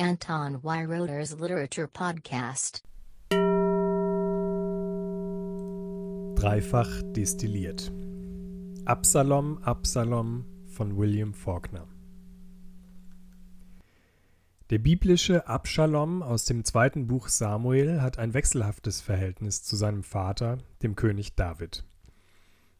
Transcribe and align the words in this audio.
Anton 0.00 0.62
Weiroder's 0.62 1.40
Literature 1.40 1.88
Podcast. 1.88 2.84
Dreifach 6.36 7.02
destilliert. 7.16 7.90
Absalom, 8.84 9.58
Absalom 9.64 10.44
von 10.68 10.96
William 10.96 11.34
Faulkner. 11.34 11.88
Der 14.70 14.78
biblische 14.78 15.48
Abschalom 15.48 16.22
aus 16.22 16.44
dem 16.44 16.64
zweiten 16.64 17.08
Buch 17.08 17.26
Samuel 17.26 18.00
hat 18.00 18.20
ein 18.20 18.34
wechselhaftes 18.34 19.00
Verhältnis 19.00 19.64
zu 19.64 19.74
seinem 19.74 20.04
Vater, 20.04 20.58
dem 20.84 20.94
König 20.94 21.34
David. 21.34 21.82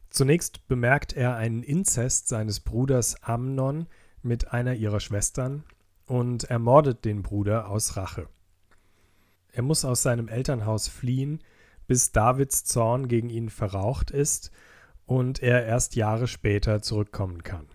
Zunächst 0.08 0.68
bemerkt 0.68 1.14
er 1.14 1.34
einen 1.34 1.64
Inzest 1.64 2.28
seines 2.28 2.60
Bruders 2.60 3.20
Amnon 3.24 3.88
mit 4.22 4.52
einer 4.52 4.74
ihrer 4.74 5.00
Schwestern 5.00 5.64
und 6.08 6.44
ermordet 6.44 7.04
den 7.04 7.22
Bruder 7.22 7.68
aus 7.68 7.96
Rache. 7.96 8.28
Er 9.52 9.62
muss 9.62 9.84
aus 9.84 10.02
seinem 10.02 10.28
Elternhaus 10.28 10.88
fliehen, 10.88 11.40
bis 11.86 12.12
Davids 12.12 12.64
Zorn 12.64 13.08
gegen 13.08 13.30
ihn 13.30 13.50
verraucht 13.50 14.10
ist 14.10 14.50
und 15.06 15.42
er 15.42 15.64
erst 15.64 15.96
Jahre 15.96 16.26
später 16.26 16.82
zurückkommen 16.82 17.42
kann. 17.42 17.66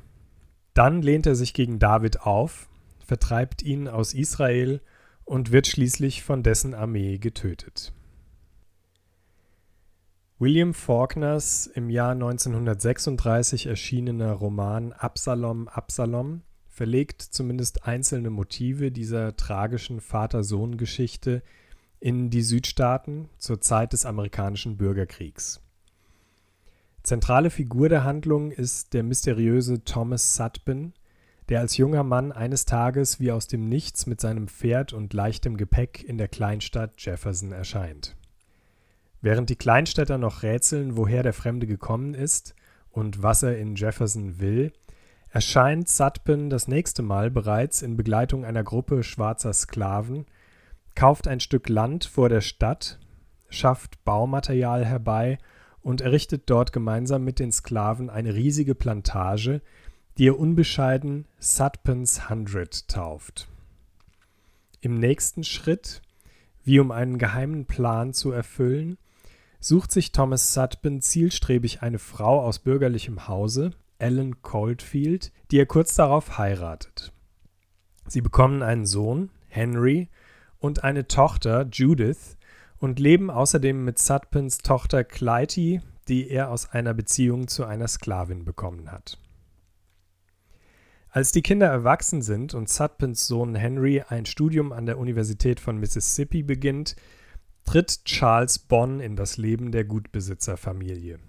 Dann 0.73 1.01
lehnt 1.01 1.25
er 1.25 1.35
sich 1.35 1.53
gegen 1.53 1.79
David 1.79 2.21
auf, 2.21 2.69
vertreibt 3.05 3.61
ihn 3.61 3.87
aus 3.87 4.13
Israel 4.13 4.81
und 5.25 5.51
wird 5.51 5.67
schließlich 5.67 6.23
von 6.23 6.43
dessen 6.43 6.73
Armee 6.73 7.17
getötet. 7.17 7.93
William 10.39 10.73
Faulkners 10.73 11.67
im 11.67 11.89
Jahr 11.89 12.11
1936 12.11 13.67
erschienener 13.67 14.31
Roman 14.33 14.91
Absalom 14.91 15.67
Absalom 15.67 16.41
verlegt 16.73 17.21
zumindest 17.21 17.85
einzelne 17.85 18.31
Motive 18.31 18.91
dieser 18.91 19.37
tragischen 19.37 20.01
Vater-Sohn-Geschichte 20.01 21.43
in 21.99 22.31
die 22.31 22.41
Südstaaten 22.41 23.29
zur 23.37 23.61
Zeit 23.61 23.93
des 23.93 24.07
amerikanischen 24.07 24.75
Bürgerkriegs. 24.75 25.61
Zentrale 27.03 27.51
Figur 27.51 27.89
der 27.89 28.03
Handlung 28.03 28.49
ist 28.49 28.95
der 28.95 29.03
mysteriöse 29.03 29.83
Thomas 29.83 30.35
Sutpen, 30.35 30.93
der 31.47 31.59
als 31.59 31.77
junger 31.77 32.03
Mann 32.03 32.31
eines 32.31 32.65
Tages 32.65 33.19
wie 33.19 33.31
aus 33.31 33.47
dem 33.47 33.69
Nichts 33.69 34.07
mit 34.07 34.19
seinem 34.19 34.47
Pferd 34.47 34.93
und 34.93 35.13
leichtem 35.13 35.57
Gepäck 35.57 36.03
in 36.03 36.17
der 36.17 36.27
Kleinstadt 36.27 36.93
Jefferson 36.97 37.51
erscheint. 37.51 38.15
Während 39.21 39.51
die 39.51 39.57
Kleinstädter 39.57 40.17
noch 40.17 40.41
rätseln, 40.41 40.97
woher 40.97 41.21
der 41.21 41.33
Fremde 41.33 41.67
gekommen 41.67 42.15
ist 42.15 42.55
und 42.89 43.21
was 43.21 43.43
er 43.43 43.59
in 43.59 43.75
Jefferson 43.75 44.39
will, 44.39 44.73
erscheint 45.33 45.89
Sutpen 45.89 46.51
das 46.51 46.67
nächste 46.67 47.01
Mal 47.01 47.31
bereits 47.31 47.81
in 47.81 47.97
Begleitung 47.97 48.45
einer 48.45 48.63
Gruppe 48.63 49.01
schwarzer 49.01 49.51
Sklaven, 49.51 50.27
kauft 50.93 51.27
ein 51.27 51.39
Stück 51.39 51.69
Land 51.69 52.05
vor 52.05 52.29
der 52.29 52.41
Stadt, 52.41 52.99
schafft 53.49 54.03
Baumaterial 54.03 54.85
herbei 54.85 55.39
und 55.81 56.01
errichtet 56.01 56.43
dort 56.51 56.71
gemeinsam 56.71 57.23
mit 57.23 57.39
den 57.39 57.51
Sklaven 57.51 58.11
eine 58.11 58.35
riesige 58.35 58.75
Plantage, 58.75 59.63
die 60.19 60.27
er 60.27 60.37
unbescheiden 60.37 61.25
Sutpens 61.39 62.29
Hundred 62.29 62.87
tauft. 62.87 63.47
Im 64.81 64.99
nächsten 64.99 65.43
Schritt, 65.43 66.03
wie 66.63 66.79
um 66.79 66.91
einen 66.91 67.17
geheimen 67.17 67.65
Plan 67.65 68.13
zu 68.13 68.31
erfüllen, 68.31 68.99
sucht 69.59 69.91
sich 69.93 70.11
Thomas 70.11 70.53
Sutpen 70.53 71.01
zielstrebig 71.01 71.81
eine 71.81 71.97
Frau 71.97 72.39
aus 72.39 72.59
bürgerlichem 72.59 73.27
Hause, 73.27 73.71
Alan 74.03 74.41
Coldfield, 74.41 75.31
die 75.49 75.59
er 75.59 75.65
kurz 75.65 75.95
darauf 75.95 76.37
heiratet. 76.37 77.13
Sie 78.05 78.19
bekommen 78.19 78.61
einen 78.61 78.85
Sohn, 78.85 79.29
Henry, 79.47 80.09
und 80.59 80.83
eine 80.83 81.07
Tochter, 81.07 81.65
Judith, 81.71 82.37
und 82.79 82.99
leben 82.99 83.31
außerdem 83.31 83.85
mit 83.85 83.97
Sutpens 83.99 84.57
Tochter 84.57 85.05
Clytie, 85.05 85.79
die 86.09 86.29
er 86.29 86.51
aus 86.51 86.69
einer 86.69 86.93
Beziehung 86.93 87.47
zu 87.47 87.63
einer 87.63 87.87
Sklavin 87.87 88.43
bekommen 88.43 88.91
hat. 88.91 89.17
Als 91.07 91.31
die 91.31 91.41
Kinder 91.41 91.67
erwachsen 91.67 92.21
sind 92.21 92.53
und 92.53 92.67
Sutpens 92.67 93.25
Sohn 93.25 93.55
Henry 93.55 94.03
ein 94.05 94.25
Studium 94.25 94.73
an 94.73 94.85
der 94.85 94.97
Universität 94.97 95.61
von 95.61 95.77
Mississippi 95.77 96.43
beginnt, 96.43 96.97
tritt 97.63 98.03
Charles 98.03 98.59
Bonn 98.59 98.99
in 98.99 99.15
das 99.15 99.37
Leben 99.37 99.71
der 99.71 99.85
Gutbesitzerfamilie. 99.85 101.19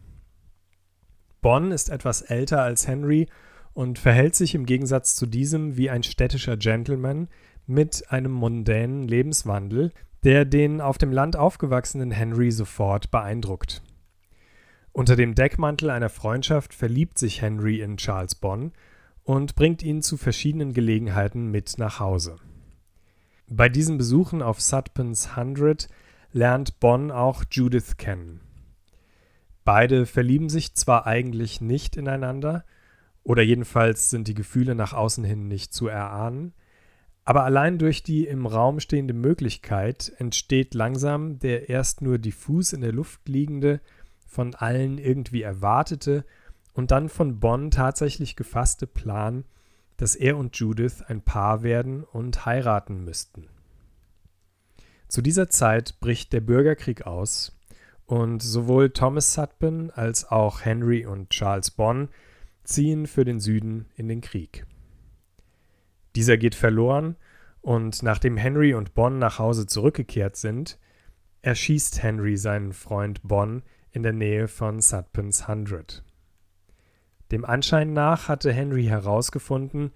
Bonn 1.44 1.72
ist 1.72 1.90
etwas 1.90 2.22
älter 2.22 2.62
als 2.62 2.88
Henry 2.88 3.28
und 3.74 3.98
verhält 3.98 4.34
sich 4.34 4.54
im 4.54 4.64
Gegensatz 4.64 5.14
zu 5.14 5.26
diesem 5.26 5.76
wie 5.76 5.90
ein 5.90 6.02
städtischer 6.02 6.56
Gentleman 6.56 7.28
mit 7.66 8.10
einem 8.10 8.32
mondänen 8.32 9.06
Lebenswandel, 9.06 9.92
der 10.22 10.46
den 10.46 10.80
auf 10.80 10.96
dem 10.96 11.12
Land 11.12 11.36
aufgewachsenen 11.36 12.12
Henry 12.12 12.50
sofort 12.50 13.10
beeindruckt. 13.10 13.82
Unter 14.92 15.16
dem 15.16 15.34
Deckmantel 15.34 15.90
einer 15.90 16.08
Freundschaft 16.08 16.72
verliebt 16.72 17.18
sich 17.18 17.42
Henry 17.42 17.82
in 17.82 17.98
Charles 17.98 18.36
Bonn 18.36 18.72
und 19.22 19.54
bringt 19.54 19.82
ihn 19.82 20.00
zu 20.00 20.16
verschiedenen 20.16 20.72
Gelegenheiten 20.72 21.50
mit 21.50 21.74
nach 21.76 22.00
Hause. 22.00 22.36
Bei 23.50 23.68
diesen 23.68 23.98
Besuchen 23.98 24.40
auf 24.40 24.62
Sutpens 24.62 25.36
Hundred 25.36 25.88
lernt 26.32 26.80
Bonn 26.80 27.10
auch 27.10 27.44
Judith 27.50 27.98
kennen. 27.98 28.40
Beide 29.64 30.06
verlieben 30.06 30.48
sich 30.48 30.74
zwar 30.74 31.06
eigentlich 31.06 31.60
nicht 31.60 31.96
ineinander, 31.96 32.64
oder 33.22 33.42
jedenfalls 33.42 34.10
sind 34.10 34.28
die 34.28 34.34
Gefühle 34.34 34.74
nach 34.74 34.92
außen 34.92 35.24
hin 35.24 35.48
nicht 35.48 35.72
zu 35.72 35.88
erahnen, 35.88 36.52
aber 37.24 37.44
allein 37.44 37.78
durch 37.78 38.02
die 38.02 38.26
im 38.26 38.44
Raum 38.46 38.80
stehende 38.80 39.14
Möglichkeit 39.14 40.12
entsteht 40.18 40.74
langsam 40.74 41.38
der 41.38 41.70
erst 41.70 42.02
nur 42.02 42.18
diffus 42.18 42.74
in 42.74 42.82
der 42.82 42.92
Luft 42.92 43.26
liegende, 43.28 43.80
von 44.26 44.54
allen 44.54 44.98
irgendwie 44.98 45.40
erwartete 45.42 46.26
und 46.74 46.90
dann 46.90 47.08
von 47.08 47.40
Bonn 47.40 47.70
tatsächlich 47.70 48.36
gefasste 48.36 48.86
Plan, 48.86 49.44
dass 49.96 50.16
er 50.16 50.36
und 50.36 50.56
Judith 50.56 51.02
ein 51.06 51.22
Paar 51.22 51.62
werden 51.62 52.04
und 52.04 52.44
heiraten 52.44 53.04
müssten. 53.04 53.46
Zu 55.08 55.22
dieser 55.22 55.48
Zeit 55.48 56.00
bricht 56.00 56.32
der 56.32 56.40
Bürgerkrieg 56.40 57.06
aus 57.06 57.56
und 58.06 58.42
sowohl 58.42 58.90
Thomas 58.90 59.34
Sutpen 59.34 59.90
als 59.90 60.30
auch 60.30 60.64
Henry 60.64 61.06
und 61.06 61.30
Charles 61.30 61.70
Bonn 61.70 62.08
ziehen 62.62 63.06
für 63.06 63.24
den 63.24 63.40
Süden 63.40 63.86
in 63.96 64.08
den 64.08 64.20
Krieg. 64.20 64.66
Dieser 66.14 66.36
geht 66.36 66.54
verloren 66.54 67.16
und 67.60 68.02
nachdem 68.02 68.36
Henry 68.36 68.74
und 68.74 68.94
Bonn 68.94 69.18
nach 69.18 69.38
Hause 69.38 69.66
zurückgekehrt 69.66 70.36
sind, 70.36 70.78
erschießt 71.42 72.02
Henry 72.02 72.36
seinen 72.36 72.72
Freund 72.72 73.22
Bonn 73.22 73.62
in 73.90 74.02
der 74.02 74.12
Nähe 74.12 74.48
von 74.48 74.80
Sutpens 74.80 75.48
Hundred. 75.48 76.04
Dem 77.32 77.44
Anschein 77.44 77.92
nach 77.92 78.28
hatte 78.28 78.52
Henry 78.52 78.84
herausgefunden, 78.84 79.92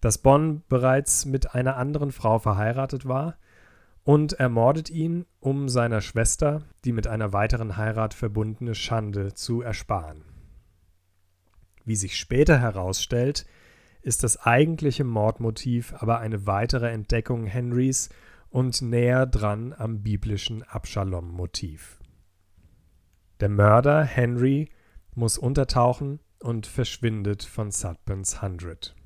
dass 0.00 0.18
Bonn 0.18 0.62
bereits 0.68 1.26
mit 1.26 1.54
einer 1.54 1.76
anderen 1.76 2.12
Frau 2.12 2.38
verheiratet 2.38 3.06
war 3.06 3.36
und 4.08 4.32
ermordet 4.32 4.88
ihn, 4.88 5.26
um 5.38 5.68
seiner 5.68 6.00
Schwester 6.00 6.62
die 6.86 6.92
mit 6.92 7.06
einer 7.06 7.34
weiteren 7.34 7.76
Heirat 7.76 8.14
verbundene 8.14 8.74
Schande 8.74 9.34
zu 9.34 9.60
ersparen. 9.60 10.24
Wie 11.84 11.94
sich 11.94 12.16
später 12.16 12.58
herausstellt, 12.58 13.44
ist 14.00 14.24
das 14.24 14.38
eigentliche 14.38 15.04
Mordmotiv 15.04 15.92
aber 15.98 16.20
eine 16.20 16.46
weitere 16.46 16.88
Entdeckung 16.88 17.44
Henrys 17.44 18.08
und 18.48 18.80
näher 18.80 19.26
dran 19.26 19.74
am 19.76 20.02
biblischen 20.02 20.62
Abschalom-Motiv. 20.62 21.98
Der 23.40 23.50
Mörder 23.50 24.04
Henry 24.04 24.70
muss 25.14 25.36
untertauchen 25.36 26.20
und 26.40 26.66
verschwindet 26.66 27.42
von 27.42 27.70
Sutpens 27.70 28.40
Hundred. 28.40 28.96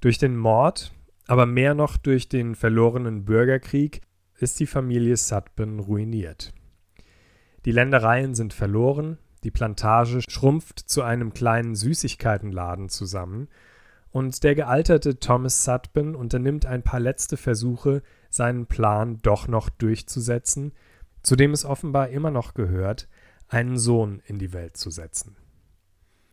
Durch 0.00 0.18
den 0.18 0.36
Mord 0.36 0.90
aber 1.26 1.46
mehr 1.46 1.74
noch 1.74 1.96
durch 1.96 2.28
den 2.28 2.54
verlorenen 2.54 3.24
Bürgerkrieg 3.24 4.02
ist 4.38 4.60
die 4.60 4.66
Familie 4.66 5.16
Sutpen 5.16 5.80
ruiniert. 5.80 6.52
Die 7.64 7.72
Ländereien 7.72 8.34
sind 8.34 8.52
verloren, 8.52 9.18
die 9.42 9.50
Plantage 9.50 10.20
schrumpft 10.28 10.78
zu 10.78 11.02
einem 11.02 11.32
kleinen 11.32 11.74
Süßigkeitenladen 11.74 12.88
zusammen 12.88 13.48
und 14.10 14.44
der 14.44 14.54
gealterte 14.54 15.18
Thomas 15.18 15.64
Sutpen 15.64 16.14
unternimmt 16.14 16.64
ein 16.64 16.82
paar 16.82 17.00
letzte 17.00 17.36
Versuche, 17.36 18.02
seinen 18.30 18.66
Plan 18.66 19.18
doch 19.22 19.48
noch 19.48 19.68
durchzusetzen, 19.68 20.72
zu 21.22 21.36
dem 21.36 21.52
es 21.52 21.64
offenbar 21.64 22.08
immer 22.08 22.30
noch 22.30 22.54
gehört, 22.54 23.08
einen 23.48 23.78
Sohn 23.78 24.22
in 24.26 24.38
die 24.38 24.52
Welt 24.52 24.76
zu 24.76 24.90
setzen. 24.90 25.36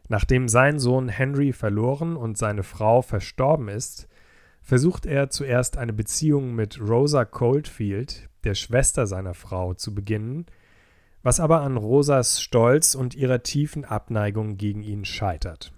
Nachdem 0.07 0.48
sein 0.48 0.80
Sohn 0.80 1.10
Henry 1.10 1.54
verloren 1.54 2.16
und 2.16 2.38
seine 2.38 2.63
Frau 2.63 3.01
verstorben 3.01 3.69
ist, 3.69 4.07
versucht 4.63 5.06
er 5.06 5.30
zuerst 5.30 5.77
eine 5.77 5.94
Beziehung 5.94 6.56
mit 6.56 6.80
Rosa 6.80 7.25
Coldfield, 7.25 8.30
der 8.45 8.56
Schwester 8.56 9.06
seiner 9.06 9.33
Frau, 9.33 9.74
zu 9.74 9.94
beginnen, 9.94 10.45
was 11.21 11.39
aber 11.39 11.62
an 11.62 11.77
Rosas 11.77 12.42
Stolz 12.42 12.95
und 12.95 13.13
ihrer 13.13 13.44
tiefen 13.44 13.86
Abneigung 13.86 14.57
gegen 14.57 14.81
ihn 14.81 15.06
scheitert. 15.06 15.74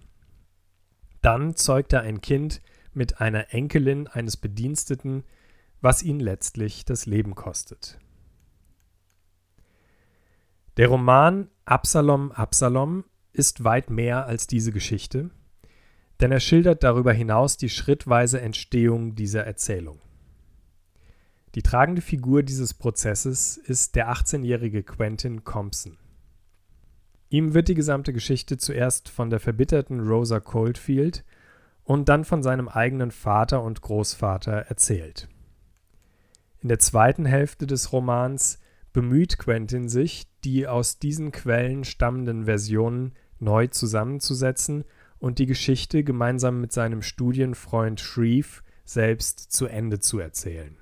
Dann 1.21 1.55
zeugt 1.55 1.93
er 1.93 2.01
ein 2.01 2.21
Kind 2.21 2.61
mit 2.93 3.19
einer 3.19 3.53
Enkelin 3.53 4.07
eines 4.07 4.37
Bediensteten, 4.37 5.23
was 5.81 6.01
ihn 6.01 6.19
letztlich 6.19 6.85
das 6.85 7.05
Leben 7.05 7.35
kostet. 7.35 7.99
Der 10.77 10.87
Roman 10.87 11.49
Absalom 11.65 12.31
Absalom 12.31 13.05
ist 13.33 13.63
weit 13.63 13.89
mehr 13.89 14.25
als 14.25 14.47
diese 14.47 14.71
Geschichte, 14.71 15.31
denn 16.21 16.31
er 16.31 16.39
schildert 16.39 16.83
darüber 16.83 17.13
hinaus 17.13 17.57
die 17.57 17.69
schrittweise 17.69 18.41
Entstehung 18.41 19.15
dieser 19.15 19.45
Erzählung. 19.45 19.99
Die 21.55 21.61
tragende 21.61 22.01
Figur 22.01 22.43
dieses 22.43 22.73
Prozesses 22.73 23.57
ist 23.57 23.95
der 23.95 24.11
18-jährige 24.11 24.83
Quentin 24.83 25.43
Compson. 25.43 25.97
Ihm 27.29 27.53
wird 27.53 27.69
die 27.69 27.75
gesamte 27.75 28.13
Geschichte 28.13 28.57
zuerst 28.57 29.09
von 29.09 29.29
der 29.29 29.39
verbitterten 29.39 30.01
Rosa 30.01 30.39
Coldfield 30.39 31.23
und 31.83 32.09
dann 32.09 32.25
von 32.25 32.43
seinem 32.43 32.67
eigenen 32.67 33.11
Vater 33.11 33.63
und 33.63 33.81
Großvater 33.81 34.51
erzählt. 34.51 35.29
In 36.59 36.69
der 36.69 36.79
zweiten 36.79 37.25
Hälfte 37.25 37.67
des 37.67 37.93
Romans 37.93 38.59
bemüht 38.91 39.37
Quentin 39.37 39.87
sich, 39.87 40.27
die 40.43 40.67
aus 40.67 40.99
diesen 40.99 41.31
Quellen 41.31 41.83
stammenden 41.83 42.45
Versionen 42.45 43.13
neu 43.39 43.67
zusammenzusetzen 43.67 44.85
und 45.19 45.39
die 45.39 45.45
Geschichte 45.45 46.03
gemeinsam 46.03 46.61
mit 46.61 46.71
seinem 46.71 47.01
Studienfreund 47.01 47.99
Shreve 47.99 48.61
selbst 48.83 49.51
zu 49.51 49.65
Ende 49.65 49.99
zu 49.99 50.19
erzählen. 50.19 50.77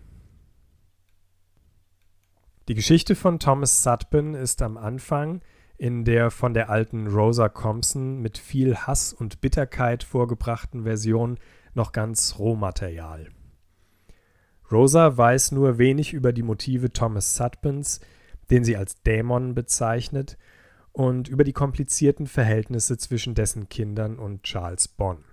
Die 2.68 2.76
Geschichte 2.76 3.16
von 3.16 3.40
Thomas 3.40 3.84
Sutpen 3.84 4.36
ist 4.36 4.62
am 4.62 4.78
Anfang 4.78 5.42
in 5.78 6.06
der 6.06 6.32
von 6.32 6.54
der 6.54 6.70
alten 6.70 7.08
Rosa 7.08 7.50
Compson 7.50 8.22
mit 8.22 8.38
viel 8.38 8.76
Hass 8.76 9.12
und 9.12 9.42
Bitterkeit 9.42 10.04
vorgebrachten 10.04 10.84
Version 10.84 11.40
noch 11.74 11.92
ganz 11.92 12.36
Rohmaterial. 12.40 13.30
Rosa 14.72 15.18
weiß 15.18 15.52
nur 15.52 15.78
wenig 15.78 16.14
über 16.14 16.32
die 16.32 16.44
Motive 16.44 16.92
Thomas 16.92 17.36
Sutpens, 17.36 18.00
den 18.50 18.64
sie 18.64 18.78
als 18.78 19.02
Dämon 19.04 19.56
bezeichnet, 19.56 20.38
und 20.94 21.28
über 21.28 21.44
die 21.44 21.54
komplizierten 21.54 22.28
Verhältnisse 22.28 22.98
zwischen 22.98 23.36
dessen 23.36 23.68
Kindern 23.68 24.18
und 24.18 24.44
Charles 24.44 24.88
Bonn. 24.88 25.26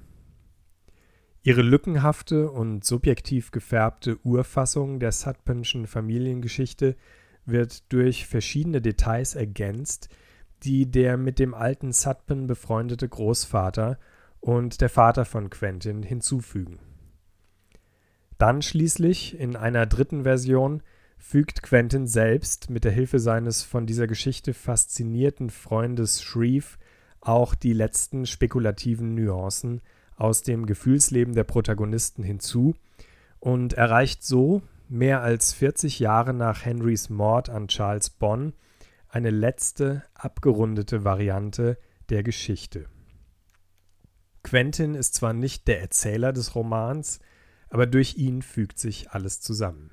Ihre 1.42 1.62
lückenhafte 1.62 2.50
und 2.50 2.84
subjektiv 2.84 3.50
gefärbte 3.50 4.18
Urfassung 4.24 5.00
der 5.00 5.12
Sutpenschen 5.12 5.86
Familiengeschichte 5.86 6.96
wird 7.46 7.90
durch 7.92 8.26
verschiedene 8.26 8.82
Details 8.82 9.34
ergänzt, 9.34 10.08
die 10.62 10.90
der 10.90 11.16
mit 11.16 11.38
dem 11.38 11.54
alten 11.54 11.92
Sutpen 11.92 12.46
befreundete 12.46 13.08
Großvater 13.08 13.98
und 14.40 14.80
der 14.80 14.90
Vater 14.90 15.24
von 15.24 15.48
Quentin 15.48 16.02
hinzufügen. 16.02 16.78
Dann 18.36 18.62
schließlich, 18.62 19.38
in 19.38 19.56
einer 19.56 19.86
dritten 19.86 20.22
Version, 20.22 20.82
fügt 21.20 21.62
Quentin 21.62 22.06
selbst 22.06 22.70
mit 22.70 22.82
der 22.82 22.92
Hilfe 22.92 23.18
seines 23.20 23.62
von 23.62 23.86
dieser 23.86 24.06
Geschichte 24.06 24.54
faszinierten 24.54 25.50
Freundes 25.50 26.22
Shreve 26.22 26.78
auch 27.20 27.54
die 27.54 27.74
letzten 27.74 28.24
spekulativen 28.24 29.14
Nuancen 29.14 29.82
aus 30.16 30.42
dem 30.42 30.64
Gefühlsleben 30.64 31.34
der 31.34 31.44
Protagonisten 31.44 32.22
hinzu 32.22 32.74
und 33.38 33.74
erreicht 33.74 34.24
so, 34.24 34.62
mehr 34.88 35.20
als 35.20 35.52
40 35.52 36.00
Jahre 36.00 36.32
nach 36.32 36.64
Henrys 36.64 37.10
Mord 37.10 37.50
an 37.50 37.68
Charles 37.68 38.10
Bonn, 38.10 38.54
eine 39.08 39.30
letzte, 39.30 40.02
abgerundete 40.14 41.04
Variante 41.04 41.78
der 42.08 42.22
Geschichte. 42.22 42.86
Quentin 44.42 44.94
ist 44.94 45.14
zwar 45.14 45.34
nicht 45.34 45.68
der 45.68 45.82
Erzähler 45.82 46.32
des 46.32 46.54
Romans, 46.54 47.20
aber 47.68 47.86
durch 47.86 48.16
ihn 48.16 48.40
fügt 48.40 48.78
sich 48.78 49.10
alles 49.10 49.42
zusammen. 49.42 49.90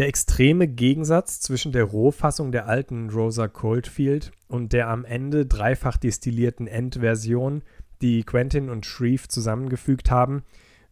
Der 0.00 0.08
extreme 0.08 0.66
Gegensatz 0.66 1.40
zwischen 1.40 1.72
der 1.72 1.84
Rohfassung 1.84 2.52
der 2.52 2.66
alten 2.66 3.10
Rosa 3.10 3.48
Coldfield 3.48 4.32
und 4.48 4.72
der 4.72 4.88
am 4.88 5.04
Ende 5.04 5.44
dreifach 5.44 5.98
destillierten 5.98 6.66
Endversion, 6.66 7.60
die 8.00 8.22
Quentin 8.22 8.70
und 8.70 8.86
Shreve 8.86 9.28
zusammengefügt 9.28 10.10
haben, 10.10 10.42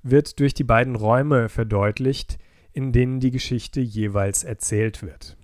wird 0.02 0.40
durch 0.40 0.52
die 0.52 0.62
beiden 0.62 0.94
Räume 0.94 1.48
verdeutlicht, 1.48 2.38
in 2.74 2.92
denen 2.92 3.18
die 3.18 3.30
Geschichte 3.30 3.80
jeweils 3.80 4.44
erzählt 4.44 5.02
wird. 5.02 5.38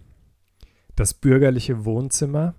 Das 0.95 1.15
bürgerliche 1.15 1.87
Wohnzimmer, 1.87 2.57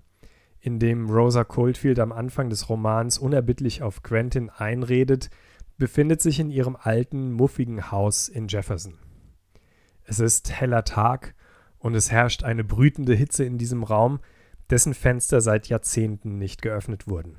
in 0.58 0.80
dem 0.80 1.08
Rosa 1.08 1.44
Coldfield 1.44 2.00
am 2.00 2.10
Anfang 2.10 2.50
des 2.50 2.68
Romans 2.68 3.16
unerbittlich 3.16 3.80
auf 3.80 4.02
Quentin 4.02 4.50
einredet, 4.50 5.30
befindet 5.78 6.20
sich 6.20 6.40
in 6.40 6.50
ihrem 6.50 6.74
alten, 6.74 7.30
muffigen 7.30 7.92
Haus 7.92 8.28
in 8.28 8.48
Jefferson. 8.48 8.94
Es 10.06 10.20
ist 10.20 10.52
heller 10.52 10.84
Tag 10.84 11.34
und 11.78 11.94
es 11.94 12.10
herrscht 12.10 12.44
eine 12.44 12.64
brütende 12.64 13.14
Hitze 13.14 13.44
in 13.44 13.58
diesem 13.58 13.82
Raum, 13.82 14.20
dessen 14.70 14.94
Fenster 14.94 15.40
seit 15.40 15.68
Jahrzehnten 15.68 16.38
nicht 16.38 16.62
geöffnet 16.62 17.08
wurden. 17.08 17.36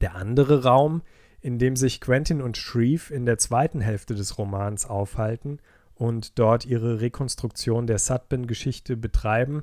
Der 0.00 0.14
andere 0.14 0.62
Raum, 0.62 1.02
in 1.40 1.58
dem 1.58 1.74
sich 1.76 2.00
Quentin 2.00 2.42
und 2.42 2.56
Shreve 2.56 3.12
in 3.12 3.24
der 3.24 3.38
zweiten 3.38 3.80
Hälfte 3.80 4.14
des 4.14 4.38
Romans 4.38 4.86
aufhalten 4.86 5.58
und 5.94 6.38
dort 6.38 6.66
ihre 6.66 7.00
Rekonstruktion 7.00 7.86
der 7.86 7.98
Sutpen-Geschichte 7.98 8.96
betreiben, 8.96 9.62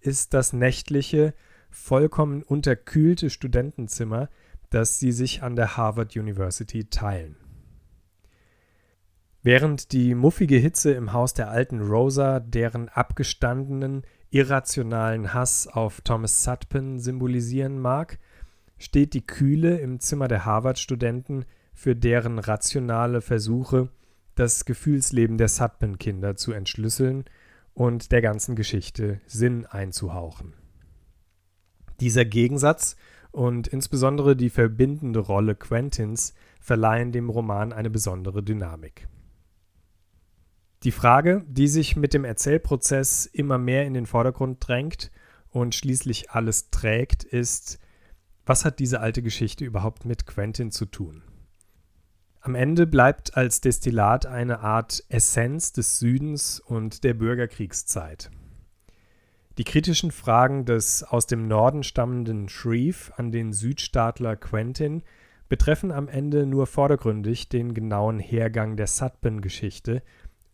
ist 0.00 0.34
das 0.34 0.52
nächtliche, 0.52 1.34
vollkommen 1.70 2.42
unterkühlte 2.42 3.30
Studentenzimmer, 3.30 4.28
das 4.70 4.98
sie 4.98 5.12
sich 5.12 5.42
an 5.42 5.56
der 5.56 5.76
Harvard 5.76 6.16
University 6.16 6.84
teilen. 6.84 7.36
Während 9.46 9.92
die 9.92 10.16
muffige 10.16 10.56
Hitze 10.56 10.90
im 10.90 11.12
Haus 11.12 11.32
der 11.32 11.48
alten 11.52 11.80
Rosa 11.80 12.40
deren 12.40 12.88
abgestandenen, 12.88 14.02
irrationalen 14.30 15.34
Hass 15.34 15.68
auf 15.68 16.00
Thomas 16.00 16.42
Sutpen 16.42 16.98
symbolisieren 16.98 17.78
mag, 17.78 18.18
steht 18.76 19.14
die 19.14 19.24
Kühle 19.24 19.78
im 19.78 20.00
Zimmer 20.00 20.26
der 20.26 20.46
Harvard-Studenten 20.46 21.44
für 21.74 21.94
deren 21.94 22.40
rationale 22.40 23.20
Versuche, 23.20 23.88
das 24.34 24.64
Gefühlsleben 24.64 25.38
der 25.38 25.46
Sutpen-Kinder 25.46 26.34
zu 26.34 26.50
entschlüsseln 26.50 27.24
und 27.72 28.10
der 28.10 28.22
ganzen 28.22 28.56
Geschichte 28.56 29.20
Sinn 29.28 29.64
einzuhauchen. 29.64 30.54
Dieser 32.00 32.24
Gegensatz 32.24 32.96
und 33.30 33.68
insbesondere 33.68 34.34
die 34.34 34.50
verbindende 34.50 35.20
Rolle 35.20 35.54
Quentins 35.54 36.34
verleihen 36.60 37.12
dem 37.12 37.30
Roman 37.30 37.72
eine 37.72 37.90
besondere 37.90 38.42
Dynamik. 38.42 39.06
Die 40.82 40.92
Frage, 40.92 41.44
die 41.48 41.68
sich 41.68 41.96
mit 41.96 42.14
dem 42.14 42.24
Erzählprozess 42.24 43.26
immer 43.26 43.58
mehr 43.58 43.86
in 43.86 43.94
den 43.94 44.06
Vordergrund 44.06 44.66
drängt 44.66 45.10
und 45.50 45.74
schließlich 45.74 46.30
alles 46.30 46.70
trägt, 46.70 47.24
ist, 47.24 47.78
was 48.44 48.64
hat 48.64 48.78
diese 48.78 49.00
alte 49.00 49.22
Geschichte 49.22 49.64
überhaupt 49.64 50.04
mit 50.04 50.26
Quentin 50.26 50.70
zu 50.70 50.86
tun? 50.86 51.22
Am 52.40 52.54
Ende 52.54 52.86
bleibt 52.86 53.36
als 53.36 53.60
Destillat 53.60 54.26
eine 54.26 54.60
Art 54.60 55.02
Essenz 55.08 55.72
des 55.72 55.98
Südens 55.98 56.60
und 56.60 57.02
der 57.02 57.14
Bürgerkriegszeit. 57.14 58.30
Die 59.58 59.64
kritischen 59.64 60.12
Fragen 60.12 60.64
des 60.64 61.02
aus 61.02 61.26
dem 61.26 61.48
Norden 61.48 61.82
stammenden 61.82 62.48
Shreve 62.48 63.12
an 63.16 63.32
den 63.32 63.52
Südstaatler 63.52 64.36
Quentin 64.36 65.02
betreffen 65.48 65.90
am 65.90 66.08
Ende 66.08 66.46
nur 66.46 66.66
vordergründig 66.66 67.48
den 67.48 67.74
genauen 67.74 68.20
Hergang 68.20 68.76
der 68.76 68.86
Sutpen-Geschichte 68.86 70.02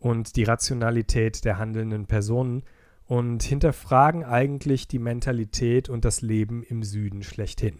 und 0.03 0.35
die 0.35 0.43
Rationalität 0.43 1.45
der 1.45 1.57
handelnden 1.57 2.07
Personen 2.07 2.63
und 3.05 3.41
hinterfragen 3.41 4.25
eigentlich 4.25 4.89
die 4.89 4.99
Mentalität 4.99 5.87
und 5.87 6.03
das 6.03 6.19
Leben 6.19 6.61
im 6.61 6.83
Süden 6.83 7.23
schlechthin. 7.23 7.79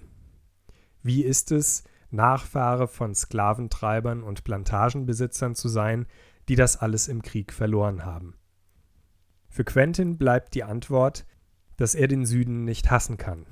Wie 1.01 1.21
ist 1.21 1.51
es, 1.51 1.83
Nachfahre 2.11 2.87
von 2.87 3.13
Sklaventreibern 3.13 4.23
und 4.23 4.45
Plantagenbesitzern 4.45 5.53
zu 5.53 5.67
sein, 5.67 6.05
die 6.47 6.55
das 6.55 6.77
alles 6.77 7.09
im 7.09 7.23
Krieg 7.23 7.51
verloren 7.51 8.05
haben? 8.05 8.35
Für 9.49 9.65
Quentin 9.65 10.17
bleibt 10.17 10.53
die 10.53 10.63
Antwort, 10.63 11.25
dass 11.75 11.93
er 11.93 12.07
den 12.07 12.25
Süden 12.25 12.63
nicht 12.63 12.89
hassen 12.89 13.17
kann. 13.17 13.45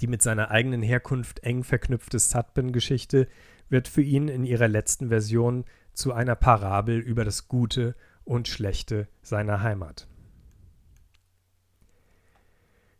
Die 0.00 0.06
mit 0.06 0.22
seiner 0.22 0.52
eigenen 0.52 0.82
Herkunft 0.82 1.40
eng 1.40 1.64
verknüpfte 1.64 2.20
Sutpen-Geschichte 2.20 3.26
wird 3.68 3.88
für 3.88 4.02
ihn 4.02 4.28
in 4.28 4.44
ihrer 4.44 4.68
letzten 4.68 5.08
Version 5.08 5.64
zu 5.94 6.12
einer 6.12 6.34
Parabel 6.34 6.98
über 6.98 7.24
das 7.24 7.48
Gute 7.48 7.94
und 8.24 8.48
Schlechte 8.48 9.08
seiner 9.22 9.62
Heimat. 9.62 10.06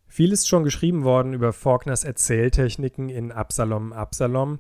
Viel 0.09 0.33
ist 0.33 0.49
schon 0.49 0.65
geschrieben 0.65 1.05
worden 1.05 1.35
über 1.35 1.53
Faulkners 1.53 2.03
Erzähltechniken 2.03 3.09
in 3.09 3.31
Absalom 3.31 3.93
Absalom, 3.93 4.59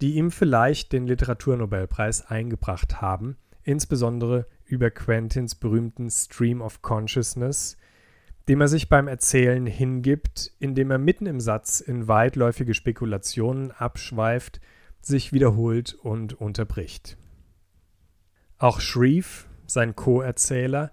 die 0.00 0.14
ihm 0.14 0.30
vielleicht 0.30 0.92
den 0.92 1.06
Literaturnobelpreis 1.06 2.24
eingebracht 2.26 3.00
haben, 3.00 3.36
insbesondere 3.64 4.46
über 4.64 4.90
Quentins 4.90 5.56
berühmten 5.56 6.08
Stream 6.08 6.60
of 6.60 6.82
Consciousness, 6.82 7.76
dem 8.48 8.60
er 8.60 8.68
sich 8.68 8.88
beim 8.88 9.08
Erzählen 9.08 9.66
hingibt, 9.66 10.52
indem 10.58 10.90
er 10.90 10.98
mitten 10.98 11.26
im 11.26 11.40
Satz 11.40 11.80
in 11.80 12.08
weitläufige 12.08 12.74
Spekulationen 12.74 13.70
abschweift, 13.70 14.60
sich 15.00 15.32
wiederholt 15.32 15.94
und 15.94 16.40
unterbricht. 16.40 17.16
Auch 18.62 18.78
Shreve, 18.78 19.46
sein 19.66 19.96
Co-Erzähler, 19.96 20.92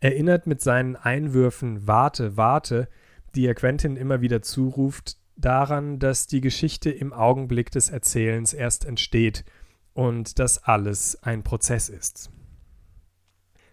erinnert 0.00 0.46
mit 0.46 0.62
seinen 0.62 0.96
Einwürfen 0.96 1.86
Warte, 1.86 2.38
warte, 2.38 2.88
die 3.34 3.44
er 3.44 3.54
Quentin 3.54 3.98
immer 3.98 4.22
wieder 4.22 4.40
zuruft, 4.40 5.18
daran, 5.36 5.98
dass 5.98 6.26
die 6.26 6.40
Geschichte 6.40 6.90
im 6.90 7.12
Augenblick 7.12 7.70
des 7.70 7.90
Erzählens 7.90 8.54
erst 8.54 8.86
entsteht 8.86 9.44
und 9.92 10.38
dass 10.38 10.64
alles 10.64 11.22
ein 11.22 11.42
Prozess 11.42 11.90
ist. 11.90 12.30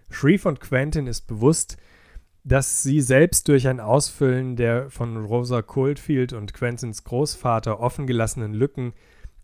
Shreve 0.09 0.49
und 0.49 0.59
Quentin 0.59 1.07
ist 1.07 1.25
bewusst, 1.25 1.77
dass 2.43 2.83
sie 2.83 2.99
selbst 2.99 3.47
durch 3.47 3.69
ein 3.69 3.79
Ausfüllen 3.79 4.57
der 4.57 4.89
von 4.89 5.15
Rosa 5.15 5.61
Coldfield 5.61 6.33
und 6.33 6.53
Quentins 6.53 7.05
Großvater 7.05 7.79
offengelassenen 7.79 8.53
Lücken 8.53 8.91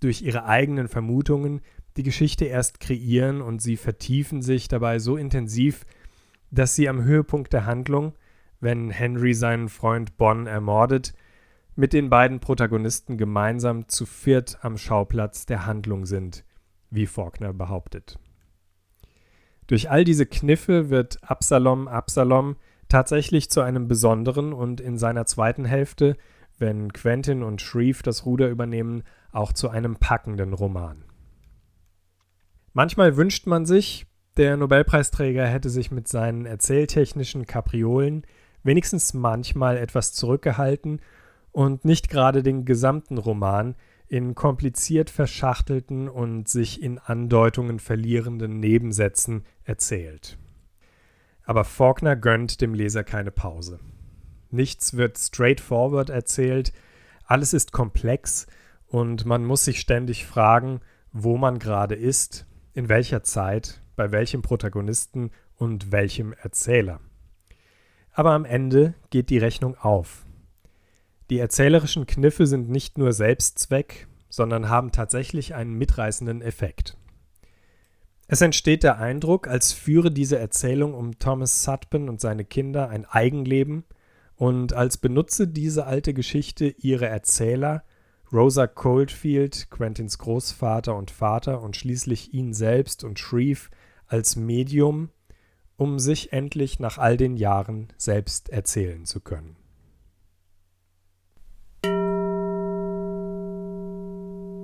durch 0.01 0.21
ihre 0.21 0.43
eigenen 0.43 0.89
Vermutungen 0.89 1.61
die 1.97 2.03
Geschichte 2.03 2.45
erst 2.45 2.79
kreieren 2.79 3.41
und 3.41 3.61
sie 3.61 3.77
vertiefen 3.77 4.41
sich 4.41 4.67
dabei 4.67 4.99
so 4.99 5.17
intensiv, 5.17 5.85
dass 6.51 6.75
sie 6.75 6.89
am 6.89 7.03
Höhepunkt 7.03 7.53
der 7.53 7.65
Handlung, 7.65 8.13
wenn 8.59 8.89
Henry 8.89 9.33
seinen 9.33 9.69
Freund 9.69 10.17
Bonn 10.17 10.47
ermordet, 10.47 11.13
mit 11.75 11.93
den 11.93 12.09
beiden 12.09 12.39
Protagonisten 12.39 13.17
gemeinsam 13.17 13.87
zu 13.89 14.05
viert 14.05 14.59
am 14.61 14.77
Schauplatz 14.77 15.45
der 15.45 15.65
Handlung 15.65 16.05
sind, 16.05 16.45
wie 16.89 17.05
Faulkner 17.05 17.53
behauptet. 17.53 18.17
Durch 19.67 19.89
all 19.89 20.03
diese 20.03 20.25
Kniffe 20.25 20.89
wird 20.89 21.23
Absalom 21.23 21.87
Absalom 21.87 22.55
tatsächlich 22.87 23.49
zu 23.49 23.61
einem 23.61 23.87
besonderen 23.87 24.53
und 24.53 24.79
in 24.79 24.97
seiner 24.97 25.25
zweiten 25.25 25.65
Hälfte, 25.65 26.17
wenn 26.57 26.93
Quentin 26.93 27.43
und 27.43 27.61
Shreve 27.61 28.03
das 28.03 28.25
Ruder 28.25 28.49
übernehmen, 28.49 29.03
auch 29.31 29.51
zu 29.51 29.69
einem 29.69 29.95
packenden 29.95 30.53
Roman. 30.53 31.04
Manchmal 32.77 33.15
wünscht 33.15 33.48
man 33.48 33.65
sich, 33.65 34.05
der 34.36 34.58
Nobelpreisträger 34.58 35.48
hätte 35.48 35.70
sich 35.70 35.91
mit 35.91 36.10
seinen 36.10 36.46
erzähltechnischen 36.46 37.46
Kapriolen 37.46 38.27
wenigstens 38.63 39.13
manchmal 39.13 39.77
etwas 39.77 40.12
zurückgehalten 40.12 41.00
und 41.53 41.86
nicht 41.86 42.10
gerade 42.10 42.44
den 42.44 42.65
gesamten 42.65 43.17
Roman 43.17 43.75
in 44.10 44.36
kompliziert 44.36 45.10
verschachtelten 45.10 46.10
und 46.10 46.50
sich 46.50 46.84
in 46.84 47.00
Andeutungen 47.00 47.79
verlierenden 47.79 48.60
Nebensätzen 48.60 49.46
erzählt. 49.63 50.38
Aber 51.46 51.63
Faulkner 51.63 52.17
gönnt 52.17 52.60
dem 52.60 52.74
Leser 52.74 53.05
keine 53.05 53.32
Pause. 53.32 53.79
Nichts 54.51 54.98
wird 54.98 55.17
straightforward 55.17 56.10
erzählt, 56.10 56.74
alles 57.24 57.53
ist 57.53 57.72
komplex 57.72 58.48
und 58.86 59.25
man 59.25 59.46
muss 59.46 59.63
sich 59.63 59.79
ständig 59.79 60.25
fragen, 60.25 60.82
wo 61.13 61.38
man 61.38 61.58
gerade 61.58 61.96
ist, 61.96 62.46
in 62.75 62.89
welcher 62.89 63.24
Zeit, 63.24 63.82
bei 63.96 64.12
welchem 64.12 64.41
Protagonisten 64.41 65.32
und 65.55 65.91
welchem 65.91 66.34
Erzähler. 66.34 67.00
Aber 68.12 68.32
am 68.32 68.46
Ende 68.46 68.94
geht 69.10 69.29
die 69.29 69.38
Rechnung 69.38 69.77
auf. 69.77 70.25
Die 71.29 71.39
erzählerischen 71.39 72.05
Kniffe 72.05 72.46
sind 72.46 72.70
nicht 72.70 72.98
nur 72.98 73.13
Selbstzweck, 73.13 74.08
sondern 74.29 74.70
haben 74.70 74.91
tatsächlich 74.91 75.55
einen 75.55 75.74
mitreißenden 75.74 76.41
Effekt. 76.41 76.98
Es 78.27 78.41
entsteht 78.41 78.84
der 78.84 79.00
Eindruck, 79.00 79.48
als 79.48 79.72
führe 79.72 80.12
diese 80.12 80.38
Erzählung 80.38 80.94
um 80.94 81.17
Thomas 81.17 81.63
Sutpen 81.63 82.10
und 82.10 82.20
seine 82.20 82.44
Kinder 82.44 82.89
ein 82.89 83.05
Eigenleben 83.05 83.86
und 84.36 84.74
als 84.74 84.98
benutze 84.98 85.48
diese 85.48 85.86
alte 85.86 86.13
Geschichte 86.13 86.65
ihre 86.65 87.05
Erzähler, 87.05 87.84
Rosa 88.36 88.68
Coldfield, 88.68 89.70
Quentins 89.70 90.18
Großvater 90.18 90.94
und 90.94 91.10
Vater 91.10 91.62
und 91.62 91.77
schließlich 91.77 92.34
ihn 92.34 92.54
selbst 92.54 93.06
und 93.06 93.18
Shreve 93.18 93.70
als 94.08 94.36
Medium, 94.36 95.10
um 95.77 96.00
sich 96.00 96.34
endlich 96.34 96.77
nach 96.80 96.98
all 96.98 97.15
den 97.15 97.38
Jahren 97.38 97.88
selbst 97.96 98.50
erzählen 98.50 99.06
zu 99.06 99.22
können. 99.22 99.56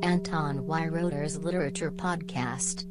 Anton 0.04 0.68
Weiroder's 0.68 1.42
Literature 1.42 1.92
Podcast 1.92 2.86